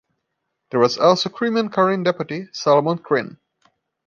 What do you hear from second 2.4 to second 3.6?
Salomon Krym.